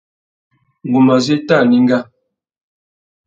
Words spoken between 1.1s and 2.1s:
zu éta anenga.